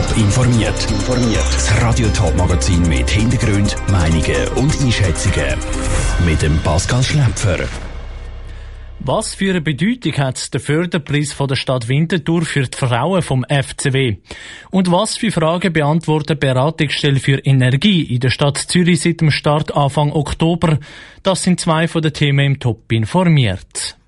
Top 0.00 0.16
informiert. 0.16 0.74
Das 1.52 1.82
Radio 1.82 2.08
Top 2.08 2.34
Magazin 2.34 2.88
mit 2.88 3.10
Hintergrund, 3.10 3.76
Meinungen 3.90 4.48
und 4.56 4.80
Einschätzungen 4.80 5.58
mit 6.24 6.40
dem 6.40 6.56
Pascal 6.60 7.02
Schläpfer. 7.02 7.58
Was 9.00 9.34
für 9.34 9.50
eine 9.50 9.60
Bedeutung 9.60 10.14
hat 10.14 10.54
der 10.54 10.60
Förderpreis 10.60 11.34
von 11.34 11.48
der 11.48 11.56
Stadt 11.56 11.88
Winterthur 11.88 12.42
für 12.42 12.62
die 12.62 12.78
Frauen 12.78 13.20
vom 13.20 13.44
FCW? 13.44 14.16
Und 14.70 14.90
was 14.90 15.18
für 15.18 15.32
Fragen 15.32 15.72
beantwortet 15.72 16.42
die 16.42 16.46
Beratungsstelle 16.46 17.20
für 17.20 17.38
Energie 17.38 18.02
in 18.02 18.20
der 18.20 18.30
Stadt 18.30 18.56
Zürich 18.56 19.02
seit 19.02 19.20
dem 19.20 19.30
Start 19.30 19.76
Anfang 19.76 20.12
Oktober? 20.12 20.78
Das 21.22 21.42
sind 21.42 21.60
zwei 21.60 21.88
von 21.88 22.00
den 22.00 22.14
Themen 22.14 22.46
im 22.46 22.58
Top 22.58 22.90
informiert. 22.90 23.99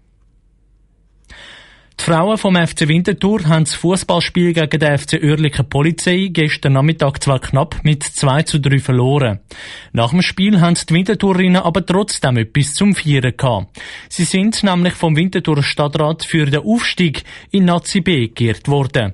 Die 2.02 2.10
Frauen 2.10 2.36
vom 2.36 2.56
FC 2.56 2.88
Winterthur 2.88 3.44
haben 3.46 3.62
das 3.62 3.76
Fußballspiel 3.76 4.54
gegen 4.54 4.80
den 4.80 4.98
FC 4.98 5.22
Oerlikon 5.22 5.68
Polizei 5.68 6.30
gestern 6.32 6.72
Nachmittag 6.72 7.22
zwar 7.22 7.38
knapp 7.38 7.76
mit 7.84 8.02
2 8.02 8.42
zu 8.42 8.58
3 8.58 8.80
verloren. 8.80 9.38
Nach 9.92 10.10
dem 10.10 10.20
Spiel 10.20 10.60
haben 10.60 10.74
die 10.74 10.94
Winterthurinnen 10.94 11.62
aber 11.62 11.86
trotzdem 11.86 12.38
etwas 12.38 12.74
zum 12.74 12.96
Feiern 12.96 13.36
gehabt. 13.36 13.80
Sie 14.08 14.24
sind 14.24 14.64
nämlich 14.64 14.94
vom 14.94 15.14
Winterthurer 15.14 15.62
Stadtrat 15.62 16.24
für 16.24 16.46
den 16.46 16.64
Aufstieg 16.64 17.22
in 17.52 17.66
Nazi 17.66 18.00
B 18.00 18.26
geehrt 18.26 18.66
worden. 18.66 19.12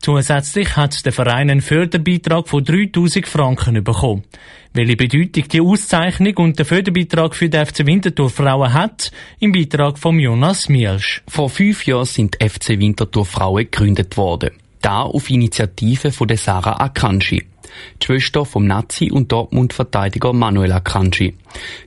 Zusätzlich 0.00 0.76
hat 0.76 1.04
der 1.04 1.12
Verein 1.12 1.50
einen 1.50 1.60
Förderbeitrag 1.60 2.48
von 2.48 2.62
3000 2.62 3.26
Franken 3.26 3.82
bekommen. 3.82 4.24
Welche 4.72 4.96
Bedeutung 4.96 5.48
die 5.48 5.60
Auszeichnung 5.60 6.36
und 6.36 6.58
der 6.58 6.66
Förderbeitrag 6.66 7.34
für 7.34 7.48
die 7.48 7.58
FC 7.58 7.86
Winterthur 7.86 8.30
Frauen 8.30 8.72
hat, 8.72 9.10
im 9.40 9.52
Beitrag 9.52 9.98
von 9.98 10.18
Jonas 10.18 10.68
Mielsch. 10.68 11.22
Vor 11.26 11.48
fünf 11.48 11.86
Jahren 11.86 12.04
sind 12.04 12.36
FC 12.36 12.78
Winterthur 12.78 13.24
Frauen 13.24 13.64
gegründet 13.64 14.16
worden. 14.16 14.50
Da 14.82 15.02
auf 15.02 15.30
Initiative 15.30 16.12
von 16.12 16.28
der 16.28 16.36
Sarah 16.36 16.78
Akanji. 16.80 17.46
Die 18.00 18.06
Schwester 18.06 18.44
vom 18.44 18.66
Nazi- 18.66 19.10
und 19.10 19.32
Dortmund-Verteidiger 19.32 20.32
Manuel 20.32 20.72
Akanji. 20.72 21.34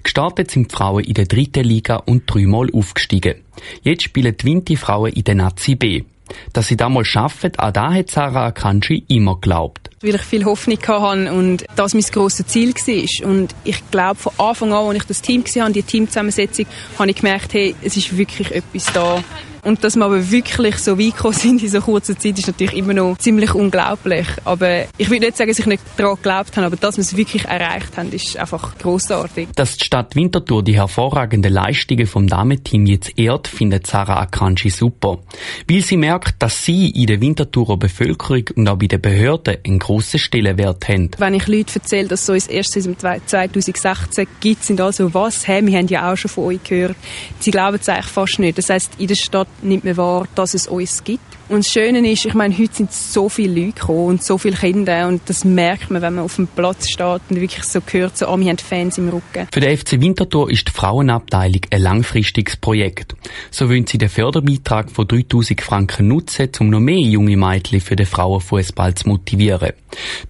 Gestartet 0.03 0.51
sind 0.51 0.71
die 0.71 0.75
Frauen 0.75 1.03
in 1.03 1.13
der 1.13 1.25
dritten 1.25 1.63
Liga 1.63 1.97
und 1.97 2.23
dreimal 2.25 2.69
aufgestiegen. 2.73 3.35
Jetzt 3.83 4.03
spielen 4.03 4.35
die 4.35 4.45
Winti-Frauen 4.45 5.13
in 5.13 5.23
der 5.23 5.35
Nazi 5.35 5.75
B. 5.75 6.03
Dass 6.53 6.67
sie 6.67 6.77
das 6.77 6.89
mal 6.89 7.05
schaffen, 7.05 7.51
an 7.57 7.73
das 7.73 7.93
hat 7.93 8.09
Sarah 8.09 8.47
Akanji 8.47 9.03
immer 9.07 9.35
geglaubt. 9.35 9.89
Weil 10.01 10.15
ich 10.15 10.21
viel 10.21 10.45
Hoffnung 10.45 10.79
hatte 10.87 11.33
und 11.33 11.65
das 11.75 11.93
mein 11.93 12.03
grosses 12.03 12.47
Ziel 12.47 12.73
war. 12.73 13.29
Und 13.29 13.53
ich 13.63 13.91
glaube, 13.91 14.15
von 14.15 14.33
Anfang 14.37 14.73
an, 14.73 14.87
als 14.87 14.97
ich 14.97 15.03
das 15.05 15.21
Team 15.21 15.43
gesehen 15.43 15.63
habe, 15.63 15.73
die 15.73 15.83
Teamzusammensetzung, 15.83 16.65
habe 16.97 17.09
ich 17.09 17.17
gemerkt, 17.17 17.53
hey, 17.53 17.75
es 17.81 17.97
ist 17.97 18.17
wirklich 18.17 18.51
etwas 18.51 18.85
da. 18.93 19.23
Und 19.63 19.83
dass 19.83 19.95
wir 19.95 20.05
aber 20.05 20.31
wirklich 20.31 20.77
so 20.77 20.97
weit 20.97 21.15
gekommen 21.15 21.33
sind 21.33 21.63
in 21.63 21.69
so 21.69 21.81
kurzer 21.81 22.17
Zeit, 22.17 22.37
ist 22.37 22.47
natürlich 22.47 22.75
immer 22.75 22.93
noch 22.93 23.17
ziemlich 23.17 23.53
unglaublich. 23.53 24.27
Aber 24.45 24.85
ich 24.97 25.09
will 25.09 25.19
nicht 25.19 25.37
sagen, 25.37 25.49
dass 25.49 25.59
ich 25.59 25.65
nicht 25.65 25.83
daran 25.97 26.15
geglaubt 26.15 26.55
habe, 26.55 26.67
aber 26.67 26.75
dass 26.75 26.97
wir 26.97 27.01
es 27.01 27.15
wirklich 27.15 27.45
erreicht 27.45 27.97
haben, 27.97 28.11
ist 28.11 28.37
einfach 28.37 28.77
großartig. 28.77 29.49
Dass 29.55 29.77
die 29.77 29.85
Stadt 29.85 30.15
Winterthur 30.15 30.63
die 30.63 30.75
hervorragenden 30.75 31.53
Leistungen 31.53 32.07
vom 32.07 32.27
Damenteam 32.27 32.85
jetzt 32.85 33.17
ehrt, 33.17 33.47
findet 33.47 33.87
Sarah 33.87 34.19
Akanji 34.19 34.69
super. 34.69 35.19
Weil 35.69 35.81
sie 35.81 35.97
merkt, 35.97 36.41
dass 36.41 36.63
sie 36.63 36.89
in 36.89 37.07
der 37.07 37.21
Winterthurer 37.21 37.77
Bevölkerung 37.77 38.45
und 38.55 38.67
auch 38.67 38.77
bei 38.77 38.87
den 38.87 39.01
Behörden 39.01 39.57
einen 39.65 39.79
grossen 39.79 40.19
Stellenwert 40.19 40.87
haben. 40.87 41.11
Wenn 41.17 41.33
ich 41.33 41.47
Leuten 41.47 41.71
erzähle, 41.75 42.07
dass 42.07 42.27
es 42.27 42.45
so 42.45 42.51
erst 42.51 42.73
seit 42.73 43.29
2016 43.29 44.27
gibt, 44.39 44.63
sind 44.63 44.81
also 44.81 45.13
was, 45.13 45.47
hey, 45.47 45.65
wir 45.65 45.77
haben 45.77 45.87
ja 45.87 46.11
auch 46.11 46.15
schon 46.15 46.29
von 46.29 46.45
euch 46.45 46.63
gehört. 46.63 46.95
Sie 47.39 47.51
glauben 47.51 47.77
es 47.79 47.89
eigentlich 47.89 48.05
fast 48.05 48.39
nicht. 48.39 48.57
Das 48.57 48.69
heisst, 48.69 48.91
in 48.97 49.07
der 49.07 49.15
Stadt 49.15 49.47
nimmt 49.63 49.85
man 49.85 49.97
wahr, 49.97 50.27
dass 50.35 50.53
es 50.53 50.67
uns 50.67 51.03
gibt. 51.03 51.23
Und 51.49 51.65
das 51.65 51.73
Schöne 51.73 52.07
ist, 52.07 52.25
ich 52.25 52.35
meine, 52.35 52.55
heute 52.55 52.75
sind 52.75 52.93
so 52.93 53.27
viele 53.27 53.59
Leute 53.59 53.79
gekommen 53.79 54.05
und 54.05 54.23
so 54.23 54.37
viele 54.37 54.55
Kinder 54.55 55.07
und 55.07 55.21
das 55.25 55.43
merkt 55.43 55.89
man, 55.89 56.01
wenn 56.03 56.13
man 56.13 56.25
auf 56.25 56.35
dem 56.35 56.45
Platz 56.45 56.89
steht 56.89 57.21
und 57.29 57.41
wirklich 57.41 57.63
so 57.63 57.79
hört, 57.91 58.17
so, 58.17 58.27
oh, 58.27 58.37
wir 58.37 58.49
haben 58.49 58.57
Fans 58.59 58.99
im 58.99 59.09
Rücken. 59.09 59.47
Für 59.51 59.59
den 59.59 59.75
FC 59.75 59.99
Winterthur 59.99 60.51
ist 60.51 60.67
die 60.67 60.71
Frauenabteilung 60.71 61.61
ein 61.71 61.81
langfristiges 61.81 62.55
Projekt. 62.57 63.15
So 63.49 63.67
wollen 63.67 63.87
sie 63.87 63.97
den 63.97 64.09
Förderbeitrag 64.09 64.91
von 64.91 65.07
3000 65.07 65.59
Franken 65.59 66.07
nutzen, 66.07 66.49
um 66.59 66.69
noch 66.69 66.79
mehr 66.79 66.99
junge 66.99 67.35
Mädchen 67.35 67.81
für 67.81 67.95
den 67.95 68.05
Frauenfußball 68.05 68.93
zu 68.93 69.09
motivieren. 69.09 69.73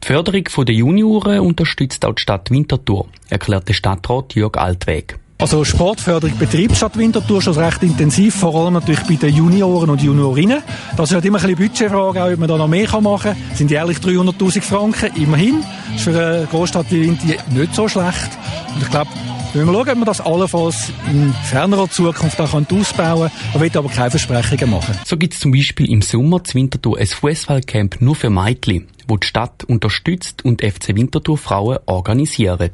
Die 0.01 0.07
Förderung 0.07 0.45
der 0.65 0.75
Junioren 0.75 1.41
unterstützt 1.41 2.05
auch 2.05 2.15
die 2.15 2.21
Stadt 2.21 2.49
Winterthur, 2.49 3.07
erklärt 3.29 3.67
der 3.67 3.73
Stadtrat 3.73 4.35
Jörg 4.35 4.55
Altweg. 4.55 5.19
Also 5.41 5.63
Sportförderung 5.63 6.37
betreibt 6.37 6.75
Stadt 6.75 6.97
Winterthur 6.97 7.41
schon 7.41 7.53
recht 7.53 7.81
intensiv, 7.81 8.35
vor 8.35 8.53
allem 8.55 8.73
natürlich 8.73 8.99
bei 9.03 9.15
den 9.15 9.33
Junioren 9.33 9.89
und 9.89 10.01
Juniorinnen. 10.01 10.61
Das 10.97 11.09
ist 11.09 11.15
halt 11.15 11.23
immer 11.23 11.37
ein 11.41 11.55
bisschen 11.55 11.69
Budgetfrage, 11.69 12.21
auch, 12.21 12.29
ob 12.29 12.39
man 12.39 12.49
da 12.49 12.57
noch 12.57 12.67
mehr 12.67 12.89
machen 12.99 13.31
kann. 13.31 13.37
Das 13.47 13.57
sind 13.57 13.71
jährlich 13.71 13.99
300'000 13.99 14.61
Franken, 14.61 15.15
immerhin. 15.15 15.63
Das 15.87 15.95
ist 15.95 16.03
für 16.03 16.09
eine 16.09 16.45
Großstadt 16.47 16.91
wie 16.91 17.03
Winti 17.03 17.37
nicht 17.51 17.73
so 17.73 17.87
schlecht. 17.87 18.29
Und 18.75 18.83
ich 18.83 18.89
glaube, 18.89 19.09
wir 19.53 19.65
schauen, 19.65 19.75
ob 19.77 19.95
man 19.95 20.05
das 20.05 20.19
allenfalls 20.19 20.91
in 21.09 21.33
fernerer 21.45 21.89
Zukunft 21.89 22.41
auch 22.41 22.53
ausbauen 22.53 23.29
kann. 23.29 23.31
Man 23.53 23.61
will 23.61 23.77
aber 23.77 23.89
keine 23.89 24.11
Versprechungen 24.11 24.69
machen. 24.69 24.93
So 25.05 25.15
gibt 25.15 25.35
es 25.35 25.39
zum 25.39 25.53
Beispiel 25.53 25.89
im 25.89 26.01
Sommer 26.01 26.43
zu 26.43 26.55
Winterthur 26.55 26.97
ein 26.97 27.07
Fußballcamp 27.07 28.01
nur 28.01 28.15
für 28.15 28.29
Mädchen, 28.29 28.87
wo 29.07 29.15
die 29.15 29.25
Stadt 29.25 29.63
unterstützt 29.63 30.43
und 30.43 30.61
FC 30.61 30.89
Winterthur 30.89 31.37
Frauen 31.37 31.79
organisieren. 31.85 32.71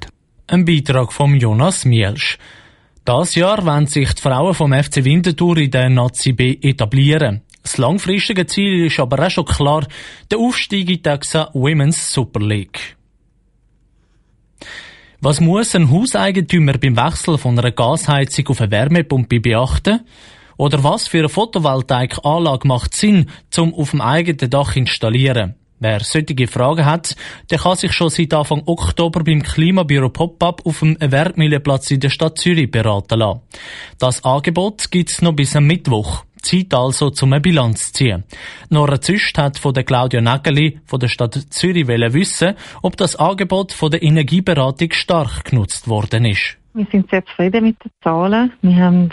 Ein 0.47 0.63
Beitrag 0.63 1.11
von 1.11 1.33
Jonas 1.39 1.85
Mielsch. 1.85 2.38
Das 3.03 3.33
Jahr 3.33 3.66
wollen 3.66 3.88
sich 3.88 4.13
die 4.13 4.22
Frauen 4.22 4.53
vom 4.53 4.73
FC 4.73 5.03
Winterthur 5.03 5.57
in 5.57 5.72
der 5.72 5.89
Nazi 5.89 6.33
B 6.33 6.59
etablieren. 6.61 7.41
Das 7.63 7.79
langfristige 7.79 8.45
Ziel 8.45 8.85
ist 8.85 9.00
aber 9.00 9.25
auch 9.25 9.31
schon 9.31 9.45
klar, 9.45 9.88
der 10.29 10.38
Aufstieg 10.38 10.88
in 10.88 11.01
Texas 11.01 11.47
Women's 11.53 12.13
Super 12.13 12.41
League. 12.41 12.95
Was 15.19 15.41
muss 15.41 15.73
ein 15.73 15.89
Hauseigentümer 15.89 16.73
beim 16.73 16.95
Wechsel 16.95 17.39
von 17.39 17.57
einer 17.57 17.72
Gasheizung 17.72 18.47
auf 18.50 18.61
eine 18.61 18.69
Wärmepumpe 18.69 19.39
beachten? 19.39 20.01
Oder 20.57 20.84
was 20.84 21.07
für 21.07 21.19
eine 21.19 21.29
Photovoltaikanlage 21.29 22.67
macht 22.67 22.94
Sinn, 22.94 23.31
zum 23.50 23.73
auf 23.73 23.89
dem 23.91 24.01
eigenen 24.01 24.51
Dach 24.51 24.75
installieren? 24.75 25.55
Wer 25.79 25.99
solche 25.99 26.47
Fragen 26.47 26.85
hat, 26.85 27.15
der 27.51 27.59
kann 27.59 27.75
sich 27.75 27.91
schon 27.91 28.09
seit 28.09 28.33
Anfang 28.33 28.63
Oktober 28.65 29.23
beim 29.25 29.43
Klimabüro 29.43 30.07
Pop-Up 30.07 30.65
auf 30.65 30.79
dem 30.79 30.97
Wertmühlenplatz 30.99 31.91
in 31.91 31.99
der 31.99 32.09
Stadt 32.09 32.37
Zürich 32.37 32.71
beraten 32.71 33.19
lassen. 33.19 33.41
Das 33.99 34.23
Angebot 34.23 34.89
gibt's 34.89 35.21
noch 35.21 35.33
bis 35.33 35.55
am 35.55 35.67
Mittwoch. 35.67 36.23
Zeit 36.41 36.73
also, 36.73 37.09
zum 37.09 37.33
eine 37.33 37.41
Bilanz 37.41 37.87
zu 37.87 37.93
ziehen. 37.93 38.23
Nora 38.69 39.01
Züst 39.01 39.37
hat 39.37 39.57
von 39.57 39.73
der 39.73 39.83
Claudia 39.83 40.21
Nageli 40.21 40.79
von 40.85 40.99
der 40.99 41.07
Stadt 41.09 41.33
Zürich 41.49 41.87
wissen, 41.87 42.55
ob 42.81 42.95
das 42.95 43.17
Angebot 43.17 43.73
von 43.73 43.91
der 43.91 44.01
Energieberatung 44.01 44.91
stark 44.93 45.45
genutzt 45.45 45.89
worden 45.89 46.23
ist. 46.23 46.57
Wir 46.73 46.87
sind 46.91 47.09
sehr 47.09 47.25
zufrieden 47.25 47.65
mit 47.65 47.83
den 47.83 47.91
Zahlen. 48.01 48.53
Wir 48.61 48.75
haben 48.75 49.09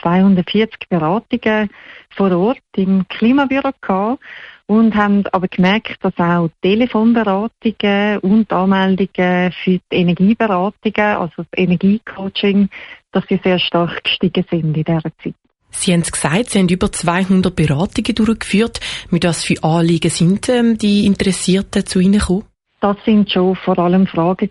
240 0.00 0.54
äh, 0.54 0.66
Beratungen 0.88 1.70
vor 2.10 2.30
Ort 2.30 2.58
im 2.76 3.06
Klimabüro 3.08 3.70
gehabt 3.80 4.22
und 4.66 4.94
haben 4.94 5.24
aber 5.32 5.48
gemerkt, 5.48 5.96
dass 6.02 6.16
auch 6.18 6.48
Telefonberatungen 6.62 8.18
und 8.18 8.52
Anmeldungen 8.52 9.52
für 9.52 9.78
die 9.78 9.82
Energieberatungen, 9.90 11.16
also 11.16 11.32
das 11.36 11.46
Energiecoaching, 11.56 12.68
dass 13.12 13.24
sie 13.28 13.40
sehr 13.42 13.58
stark 13.58 14.02
gestiegen 14.04 14.44
sind 14.50 14.76
in 14.76 14.84
dieser 14.84 15.02
Zeit. 15.22 15.34
Sie 15.70 15.92
haben 15.92 16.00
es 16.00 16.12
gesagt, 16.12 16.50
Sie 16.50 16.58
haben 16.58 16.68
über 16.68 16.90
200 16.90 17.54
Beratungen 17.54 18.14
durchgeführt. 18.14 18.80
Mit 19.10 19.24
was 19.24 19.44
für 19.44 19.62
Anliegen 19.62 20.10
sind 20.10 20.48
ähm, 20.48 20.78
die 20.78 21.06
Interessierten 21.06 21.84
zu 21.84 22.00
Ihnen 22.00 22.18
gekommen? 22.18 22.44
Das 22.80 22.96
sind 23.04 23.30
schon 23.30 23.56
vor 23.56 23.78
allem 23.78 24.06
Fragen 24.06 24.50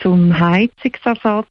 zum 0.00 0.38
Heizungsersatz, 0.38 1.48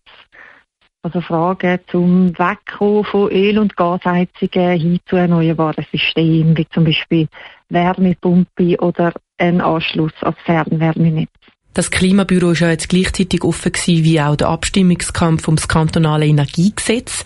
also 1.03 1.19
Fragen 1.21 1.79
zum 1.91 2.37
Wegkommen 2.39 3.03
von 3.03 3.29
Öl- 3.29 3.59
und 3.59 3.75
Gasheizungen 3.75 4.79
hin 4.79 4.99
zu 5.05 5.17
erneuerbaren 5.17 5.85
Systemen, 5.91 6.57
wie 6.57 6.67
zum 6.69 6.85
Beispiel 6.85 7.27
Wärmepumpe 7.69 8.77
oder 8.79 9.13
ein 9.37 9.59
Anschluss 9.59 10.13
ans 10.21 10.39
Fernwärmenetz. 10.45 11.29
Das 11.73 11.89
Klimabüro 11.89 12.51
ist 12.51 12.59
ja 12.59 12.69
jetzt 12.69 12.87
gleichzeitig 12.87 13.43
offen 13.43 13.71
gewesen, 13.71 14.03
wie 14.03 14.21
auch 14.21 14.35
der 14.35 14.47
Abstimmungskampf 14.47 15.47
ums 15.47 15.67
kantonale 15.67 16.27
Energiegesetz. 16.27 17.25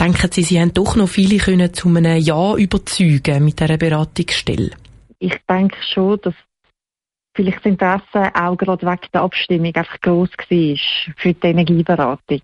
Denken 0.00 0.30
Sie, 0.32 0.42
Sie 0.42 0.60
haben 0.60 0.72
doch 0.72 0.96
noch 0.96 1.08
viele 1.08 1.36
können 1.36 1.72
zu 1.74 1.88
einem 1.88 2.18
Ja 2.18 2.56
überzeugen 2.56 3.44
mit 3.44 3.60
dieser 3.60 3.76
Beratungsstelle? 3.76 4.70
Ich 5.18 5.36
denke 5.48 5.76
schon, 5.92 6.18
dass 6.22 6.34
vielleicht 7.36 7.58
das 7.58 7.66
Interesse 7.66 8.34
auch 8.34 8.56
gerade 8.56 8.86
wegen 8.86 9.08
der 9.12 9.22
Abstimmung 9.22 9.74
einfach 9.74 10.00
gross 10.00 10.30
war 10.30 11.14
für 11.16 11.34
die 11.34 11.46
Energieberatung 11.46 12.40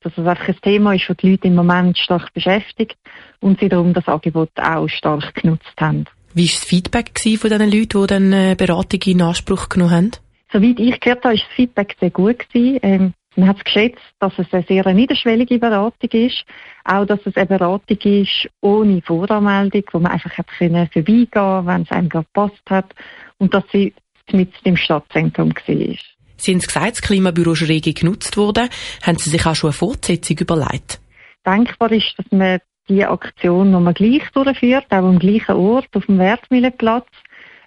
dass 0.00 0.12
es 0.16 0.26
einfach 0.26 0.48
ein 0.48 0.60
Thema 0.62 0.94
ist, 0.94 1.08
das 1.08 1.16
die 1.16 1.30
Leute 1.30 1.48
im 1.48 1.54
Moment 1.54 1.98
stark 1.98 2.32
beschäftigt 2.32 2.96
und 3.40 3.60
sie 3.60 3.68
darum 3.68 3.92
das 3.92 4.06
Angebot 4.06 4.50
auch 4.56 4.88
stark 4.88 5.34
genutzt 5.34 5.74
haben. 5.78 6.04
Wie 6.34 6.48
war 6.48 6.54
das 6.54 6.64
Feedback 6.64 7.18
von 7.38 7.50
den 7.50 7.70
Leuten, 7.70 8.00
die 8.00 8.06
dann 8.06 8.32
eine 8.32 8.56
Beratung 8.56 9.00
in 9.06 9.22
Anspruch 9.22 9.68
genommen 9.68 9.90
haben? 9.90 10.10
Soweit 10.52 10.78
ich 10.78 11.00
gehört 11.00 11.24
habe, 11.24 11.34
war 11.34 11.34
das 11.34 11.54
Feedback 11.54 11.96
sehr 11.98 12.10
gut. 12.10 12.44
Ähm, 12.54 13.14
man 13.36 13.48
hat 13.48 13.58
es 13.58 13.64
geschätzt, 13.64 14.02
dass 14.18 14.32
es 14.38 14.46
eine 14.52 14.64
sehr 14.66 14.92
niederschwellige 14.92 15.58
Beratung 15.58 16.10
ist. 16.10 16.44
Auch, 16.84 17.04
dass 17.04 17.20
es 17.24 17.36
eine 17.36 17.46
Beratung 17.46 17.98
ist 17.98 18.48
ohne 18.60 19.02
Voranmeldung, 19.02 19.82
wo 19.92 19.98
man 19.98 20.12
einfach 20.12 20.36
hat 20.38 20.46
können 20.58 20.88
vorbeigehen 20.92 21.66
wenn 21.66 21.82
es 21.82 21.90
einem 21.90 22.08
gerade 22.08 22.26
gepasst 22.26 22.62
hat. 22.70 22.94
Und 23.38 23.52
dass 23.52 23.64
sie 23.72 23.92
mit 24.32 24.52
dem 24.64 24.76
Stadtzentrum 24.76 25.50
war. 25.50 25.96
Sie 26.36 26.52
haben 26.52 26.60
gesagt, 26.60 26.92
das 26.92 27.02
Klimabüro 27.02 27.52
ist 27.52 27.68
rege 27.68 27.92
genutzt 27.92 28.36
worden. 28.36 28.68
Haben 29.02 29.18
Sie 29.18 29.30
sich 29.30 29.46
auch 29.46 29.54
schon 29.54 29.68
eine 29.68 29.74
Fortsetzung 29.74 30.38
überlegt? 30.38 31.00
Denkbar 31.46 31.92
ist, 31.92 32.14
dass 32.18 32.26
man 32.30 32.58
diese 32.88 33.08
Aktion 33.08 33.70
nochmal 33.70 33.94
gleich 33.94 34.28
durchführt, 34.32 34.86
auch 34.90 34.96
am 34.98 35.18
gleichen 35.18 35.56
Ort, 35.56 35.88
auf 35.94 36.06
dem 36.06 36.18
Wertmühlenplatz. 36.18 37.06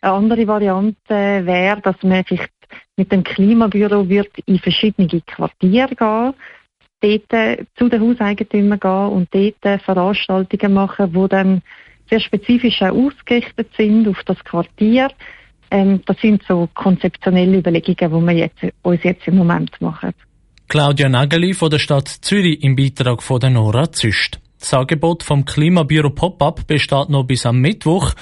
Eine 0.01 0.13
andere 0.13 0.47
Variante 0.47 0.95
wäre, 1.09 1.81
dass 1.81 2.01
man 2.03 2.23
vielleicht 2.23 2.51
mit 2.95 3.11
dem 3.11 3.23
Klimabüro 3.23 4.07
wird 4.07 4.31
in 4.45 4.59
verschiedene 4.59 5.21
Quartiere 5.21 5.95
gehen, 5.95 6.33
dort 7.01 7.67
zu 7.75 7.89
den 7.89 8.01
Hauseigentümern 8.01 8.79
gehen 8.79 9.07
und 9.07 9.29
dort 9.33 9.81
Veranstaltungen 9.81 10.73
machen, 10.73 11.13
die 11.13 11.27
dann 11.27 11.61
sehr 12.09 12.19
spezifisch 12.19 12.81
auch 12.81 12.91
ausgerichtet 12.91 13.69
sind 13.77 14.07
auf 14.07 14.21
das 14.25 14.43
Quartier. 14.43 15.09
Ähm, 15.71 16.01
das 16.05 16.17
sind 16.21 16.43
so 16.47 16.67
konzeptionelle 16.73 17.57
Überlegungen, 17.57 18.21
die 18.21 18.27
wir 18.27 18.33
jetzt, 18.33 18.75
uns 18.81 19.03
jetzt 19.03 19.27
im 19.27 19.35
Moment 19.35 19.71
machen. 19.81 20.13
Claudia 20.67 21.09
Nageli 21.09 21.53
von 21.53 21.69
der 21.69 21.79
Stadt 21.79 22.07
Zürich 22.07 22.63
im 22.63 22.75
Beitrag 22.75 23.23
von 23.23 23.39
der 23.39 23.49
Nora 23.49 23.91
Züst. 23.91 24.39
Das 24.59 24.73
Angebot 24.73 25.23
vom 25.23 25.45
Klimabüro 25.45 26.09
Pop-Up 26.09 26.67
besteht 26.67 27.09
noch 27.09 27.23
bis 27.23 27.45
am 27.45 27.59
Mittwoch. 27.59 28.13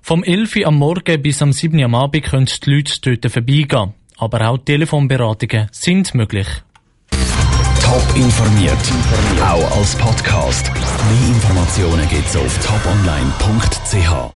Vom 0.00 0.24
11 0.24 0.66
am 0.66 0.78
Morgen 0.78 1.22
bis 1.22 1.42
am 1.42 1.52
7 1.52 1.80
am 1.84 1.94
Abend 1.94 2.24
können 2.24 2.46
die 2.46 2.70
Leute 2.70 3.16
dort 3.16 3.32
vorbeigehen. 3.32 3.94
Aber 4.18 4.48
auch 4.48 4.58
Telefonberatungen 4.58 5.68
sind 5.70 6.14
möglich. 6.14 6.48
Top 7.82 8.16
informiert, 8.16 8.72
auch 9.42 9.76
als 9.76 9.96
Podcast. 9.96 10.72
Mehr 10.72 11.28
Informationen 11.28 12.08
gibt's 12.08 12.36
auf 12.36 12.58
toponline.ch. 12.66 14.30